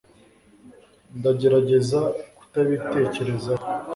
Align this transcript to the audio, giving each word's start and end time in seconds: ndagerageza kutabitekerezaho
ndagerageza 1.17 1.99
kutabitekerezaho 2.37 3.65